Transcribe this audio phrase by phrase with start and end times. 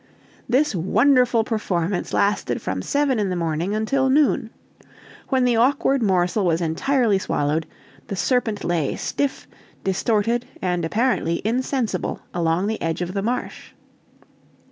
[0.49, 4.49] This wonderful performance lasted from seven in the morning until noon.
[5.29, 7.67] When the awkward morsel was entirely swallowed,
[8.07, 9.47] the serpent lay stiff,
[9.83, 13.73] distorted, and apparently insensible along the edge of the marsh.